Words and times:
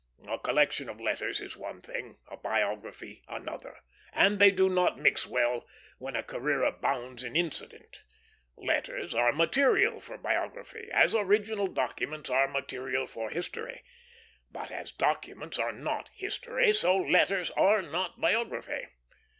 A 0.27 0.39
collection 0.39 0.89
of 0.89 0.99
letters 0.99 1.39
is 1.39 1.55
one 1.55 1.79
thing, 1.79 2.17
a 2.27 2.35
biography 2.35 3.21
another; 3.27 3.77
and 4.11 4.39
they 4.39 4.49
do 4.49 4.67
not 4.67 4.97
mix 4.97 5.27
well 5.27 5.67
when 5.99 6.15
a 6.15 6.23
career 6.23 6.63
abounds 6.63 7.23
in 7.23 7.35
incident. 7.35 8.01
Letters 8.57 9.13
are 9.13 9.31
material 9.31 9.99
for 9.99 10.17
biography, 10.17 10.89
as 10.91 11.13
original 11.13 11.67
documents 11.67 12.31
are 12.31 12.47
material 12.47 13.05
for 13.05 13.29
history; 13.29 13.83
but 14.51 14.71
as 14.71 14.91
documents 14.91 15.59
are 15.59 15.71
not 15.71 16.09
history, 16.15 16.73
so 16.73 16.97
letters 16.97 17.51
are 17.51 17.83
not 17.83 18.19
biography. 18.19 18.87